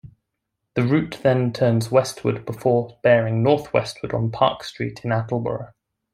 The 0.73 0.81
route 0.81 1.19
then 1.21 1.53
turns 1.53 1.91
westward 1.91 2.43
before 2.43 2.97
bearing 3.03 3.43
northwestward 3.43 4.15
on 4.15 4.31
Park 4.31 4.63
Street 4.63 5.01
into 5.05 5.15
Attleboro. 5.15 5.73